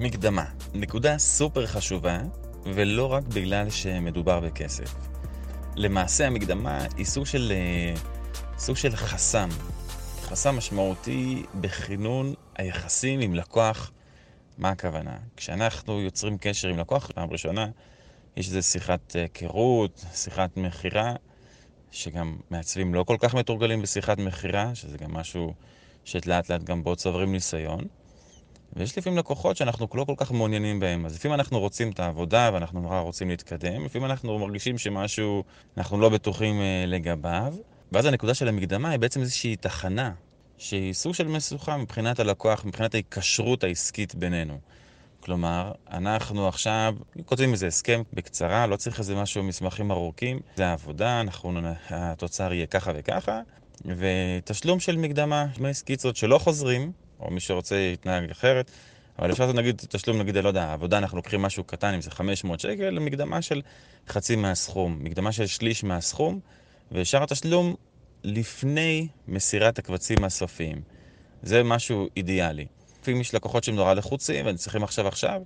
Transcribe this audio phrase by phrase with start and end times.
[0.00, 0.44] מקדמה,
[0.74, 2.18] נקודה סופר חשובה,
[2.64, 4.94] ולא רק בגלל שמדובר בכסף.
[5.76, 7.94] למעשה המקדמה היא סוג של, אה,
[8.58, 9.48] סוג של חסם.
[10.22, 13.90] חסם משמעותי בכינון היחסים עם לקוח.
[14.58, 15.16] מה הכוונה?
[15.36, 17.66] כשאנחנו יוצרים קשר עם לקוח, פעם ראשונה,
[18.36, 21.14] יש איזו שיחת היכרות, שיחת מכירה,
[21.90, 25.54] שגם מעצבים לא כל כך מתורגלים בשיחת מכירה, שזה גם משהו
[26.04, 27.84] שלאט לאט גם בו צוברים ניסיון.
[28.78, 31.06] ויש לפעמים לקוחות שאנחנו לא כל כך מעוניינים בהם.
[31.06, 35.44] אז לפעמים אנחנו רוצים את העבודה ואנחנו נורא רוצים להתקדם, לפעמים אנחנו מרגישים שמשהו,
[35.76, 37.54] אנחנו לא בטוחים אה, לגביו.
[37.92, 40.12] ואז הנקודה של המקדמה היא בעצם איזושהי תחנה,
[40.58, 44.58] שהיא סוג של משוכה מבחינת הלקוח, מבחינת ההיקשרות העסקית בינינו.
[45.20, 50.40] כלומר, אנחנו עכשיו כותבים איזה הסכם בקצרה, לא צריך איזה משהו, מסמכים ארוכים.
[50.56, 51.60] זה העבודה, אנחנו,
[51.90, 53.40] התוצר יהיה ככה וככה,
[53.84, 58.70] ותשלום של מקדמה, דמי סקיצות שלא חוזרים, או מי שרוצה יתנהג אחרת,
[59.18, 62.60] אבל אפשר להגיד תשלום, נגיד, לא יודע, העבודה, אנחנו לוקחים משהו קטן, אם זה 500
[62.60, 63.62] שקל, מקדמה של
[64.08, 66.40] חצי מהסכום, מקדמה של שליש מהסכום,
[66.92, 67.74] ושאר התשלום
[68.24, 70.82] לפני מסירת הקבצים הסופיים.
[71.42, 72.66] זה משהו אידיאלי.
[73.00, 75.42] לפעמים יש לקוחות שהם נורא לחוצים, והם צריכים עכשיו עכשיו,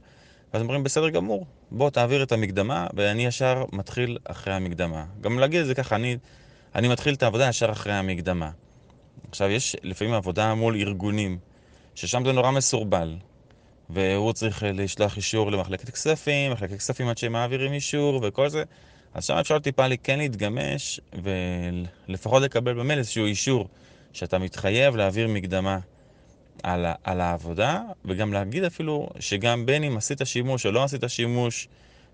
[0.53, 5.05] ואז אומרים, בסדר גמור, בוא תעביר את המקדמה, ואני ישר מתחיל אחרי המקדמה.
[5.20, 6.17] גם להגיד את זה ככה, אני,
[6.75, 8.50] אני מתחיל את העבודה ישר אחרי המקדמה.
[9.31, 11.39] עכשיו, יש לפעמים עבודה מול ארגונים,
[11.95, 13.17] ששם זה נורא מסורבל,
[13.91, 18.62] והוא צריך לשלוח אישור למחלקת כספים, מחלקת כספים עד שהם מעבירים אישור וכל זה.
[19.15, 23.69] אז שם אפשר טיפה לי כן להתגמש, ולפחות לקבל במייל איזשהו אישור
[24.12, 25.79] שאתה מתחייב להעביר מקדמה
[26.62, 31.69] על, על העבודה, וגם להגיד אפילו שגם בין אם עשית שימוש או לא עשית שימוש,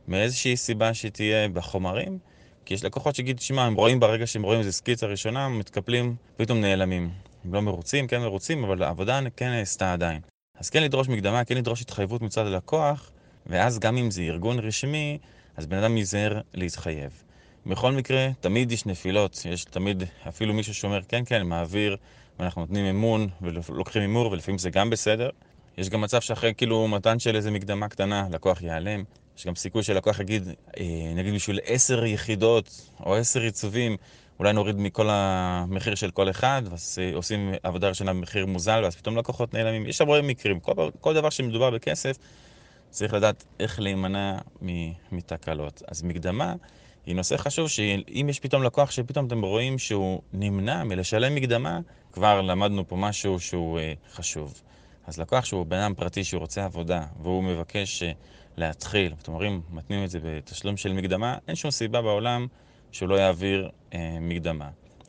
[0.09, 2.19] מאיזושהי סיבה שתהיה בחומרים,
[2.65, 6.61] כי יש לקוחות שיגידו, שמע, הם רואים ברגע שהם רואים איזה סקיצה ראשונה, מתקפלים, פתאום
[6.61, 7.11] נעלמים.
[7.49, 10.21] הם לא מרוצים, כן מרוצים, אבל העבודה כן נעשתה עדיין.
[10.59, 13.11] אז כן לדרוש מקדמה, כן לדרוש התחייבות מצד הלקוח,
[13.47, 15.19] ואז גם אם זה ארגון רשמי,
[15.57, 17.23] אז בן אדם ייזהר להתחייב.
[17.67, 21.97] בכל מקרה, תמיד יש נפילות, יש תמיד אפילו מישהו שאומר, כן, כן, מעביר,
[22.39, 25.31] ואנחנו נותנים אמון ולוקחים הימור, ולפעמים זה גם בסדר.
[25.79, 29.05] יש גם מצב שאחרי כאילו מתן של איזה מקדמה קטנה, לקוח ייעלם.
[29.39, 30.49] יש גם סיכוי שלקוח יגיד,
[30.79, 33.97] אה, נגיד בשביל עשר יחידות או עשר עיצובים,
[34.39, 38.97] אולי נוריד מכל המחיר של כל אחד, ואז אה, עושים עבודה ראשונה במחיר מוזל, ואז
[38.97, 39.87] פתאום לקוחות נעלמים.
[39.87, 40.61] יש הרבה מקרים.
[40.61, 42.17] כל, כל דבר שמדובר בכסף,
[42.91, 44.39] צריך לדעת איך להימנע
[45.13, 45.83] מתקלות.
[45.89, 46.55] אז מקדמה
[47.07, 51.81] היא נושא חשוב, שאם יש פתאום לקוח שפתאום אתם רואים שהוא נמנע מלשלם מקדמה,
[52.13, 54.63] כבר למדנו פה משהו שהוא אה, חשוב.
[55.07, 58.13] אז לקוח שהוא בן אדם פרטי שהוא רוצה עבודה, והוא מבקש אה,
[58.57, 62.47] להתחיל, אתם אומרים, מתנים את זה בתשלום של מקדמה, אין שום סיבה בעולם
[62.93, 64.69] שהוא לא יעביר אה, מקדמה.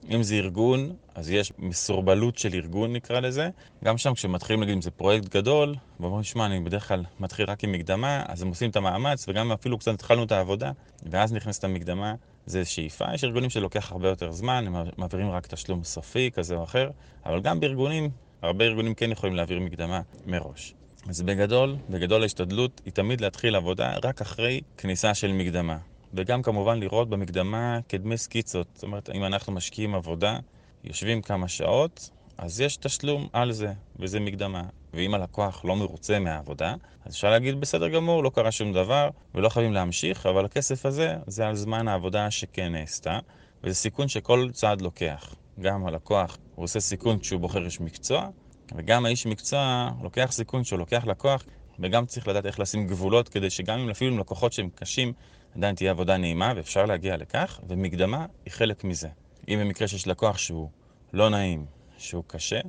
[0.10, 3.50] אם זה ארגון, אז יש מסורבלות של ארגון נקרא לזה.
[3.84, 7.64] גם שם כשמתחילים נגיד אם זה פרויקט גדול, ואומרים, שמע, אני בדרך כלל מתחיל רק
[7.64, 10.72] עם מקדמה, אז הם עושים את המאמץ, וגם אפילו קצת התחלנו את העבודה,
[11.04, 12.14] ואז נכנסת המקדמה,
[12.46, 13.06] זה שאיפה.
[13.14, 16.90] יש ארגונים שלוקח הרבה יותר זמן, הם מעבירים רק תשלום סופי כזה או אחר,
[17.26, 18.10] אבל גם בארגונים,
[18.42, 20.74] הרבה ארגונים כן יכולים להעביר מקדמה מראש.
[21.10, 25.78] אז בגדול, בגדול ההשתדלות היא תמיד להתחיל עבודה רק אחרי כניסה של מקדמה.
[26.14, 28.68] וגם כמובן לראות במקדמה כדמי סקיצות.
[28.74, 30.40] זאת אומרת, אם אנחנו משקיעים עבודה,
[30.84, 34.64] יושבים כמה שעות, אז יש תשלום על זה, וזה מקדמה.
[34.94, 36.76] ואם הלקוח לא מרוצה מהעבודה,
[37.06, 41.16] אז אפשר להגיד בסדר גמור, לא קרה שום דבר, ולא חייבים להמשיך, אבל הכסף הזה
[41.28, 43.20] זה על זמן העבודה שכן נעשתה,
[43.64, 45.36] וזה סיכון שכל צעד לוקח.
[45.60, 48.30] גם הלקוח, הוא עושה סיכון כשהוא בוחר איש מקצוע,
[48.76, 51.44] וגם האיש מקצוע לוקח סיכון כשהוא לוקח לקוח,
[51.80, 55.14] וגם צריך לדעת איך לשים גבולות, כדי שגם אם אפילו עם לקוחות שהם קשים,
[55.56, 59.10] עדיין תהיה עבודה נעימה ואפשר להגיע לכך, ומקדמה היא חלק מזה.
[59.48, 60.70] אם במקרה שיש לקוח שהוא
[61.14, 61.66] לא נעים,
[61.98, 62.60] שהוא קשה,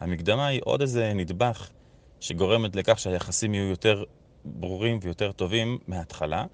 [0.00, 1.70] המקדמה היא עוד איזה נדבך
[2.20, 4.04] שגורמת לכך שהיחסים יהיו יותר
[4.44, 6.44] ברורים ויותר טובים מההתחלה,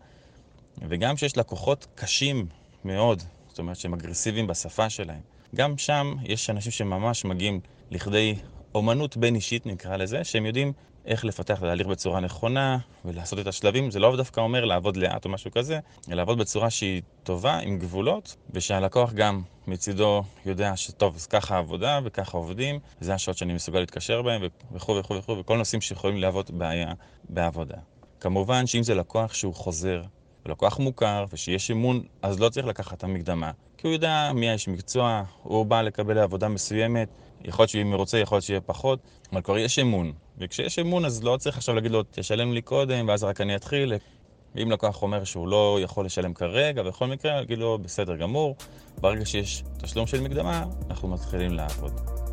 [0.88, 2.46] וגם שיש לקוחות קשים
[2.84, 5.20] מאוד, זאת אומרת שהם אגרסיביים בשפה שלהם.
[5.54, 7.60] גם שם יש אנשים שממש מגיעים
[7.90, 8.34] לכדי
[8.74, 10.72] אומנות בין אישית נקרא לזה, שהם יודעים
[11.04, 13.90] איך לפתח את התהליך בצורה נכונה ולעשות את השלבים.
[13.90, 15.78] זה לא דווקא אומר לעבוד לאט או משהו כזה,
[16.08, 22.00] אלא לעבוד בצורה שהיא טובה, עם גבולות, ושהלקוח גם מצידו יודע שטוב, אז ככה העבודה
[22.04, 24.42] וככה עובדים, זה השעות שאני מסוגל להתקשר בהם
[24.72, 26.92] וכו' וכו' וכו', וכל נושאים שיכולים להוות בעיה
[27.28, 27.76] בעבודה.
[28.20, 30.02] כמובן שאם זה לקוח שהוא חוזר,
[30.46, 33.50] לקוח מוכר ושיש אמון, אז לא צריך לקחת את המקדמה.
[33.76, 37.08] כי הוא יודע מי האיש מקצוע, הוא בא לקבל עבודה מסוימת,
[37.44, 38.98] יכול להיות שאם הוא רוצה, יכול להיות שיהיה פחות,
[39.32, 40.12] אבל כבר יש אמון.
[40.38, 43.92] וכשיש אמון, אז לא צריך עכשיו להגיד לו, תשלם לי קודם, ואז רק אני אתחיל.
[44.54, 48.56] ואם לקוח אומר שהוא לא יכול לשלם כרגע, בכל מקרה, להגיד לו, בסדר גמור,
[49.00, 52.27] ברגע שיש תשלום של מקדמה, אנחנו מתחילים לעבוד.